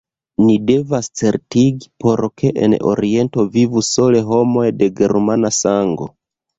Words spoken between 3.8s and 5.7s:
sole homoj de germana